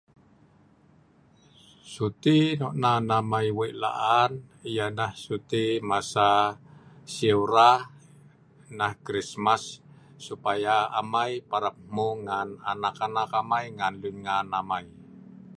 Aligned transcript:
suti 1.93 2.37
nok 2.59 2.73
nan 2.83 3.05
amei 3.19 3.47
weik 3.57 3.75
la'an 3.83 4.31
ialah 4.73 5.11
suti 5.25 5.63
masa 5.89 6.27
siu 7.13 7.39
rah 7.53 7.79
nah 8.77 8.93
krismas 9.05 9.63
supaya 10.25 10.75
amei 10.99 11.33
parap 11.49 11.75
mung 11.95 12.17
ngan 12.27 12.49
anak 12.71 12.95
anak 13.07 13.29
amei 13.41 13.65
ngan 13.77 13.93
lun 14.01 14.17
ngan 14.25 14.47
amei 14.59 14.85